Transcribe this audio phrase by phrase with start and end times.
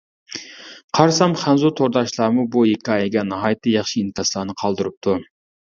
[0.99, 5.21] قارىسام، خەنزۇ تورداشلارمۇ بۇ ھېكايىگە ناھايىتى ياخشى ئىنكاسلارنى قالدۇرۇپتۇ.